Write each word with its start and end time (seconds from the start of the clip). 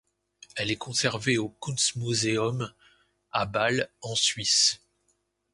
Elle 0.55 0.71
est 0.71 0.77
conservée 0.77 1.37
au 1.37 1.49
Kunstmuseum, 1.61 2.73
à 3.31 3.45
Bâle, 3.45 3.87
en 4.01 4.15
Suisse. 4.15 4.81